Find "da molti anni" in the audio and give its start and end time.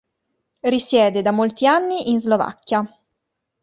1.21-2.09